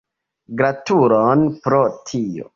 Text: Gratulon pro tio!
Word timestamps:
Gratulon 0.61 1.45
pro 1.69 1.83
tio! 2.11 2.49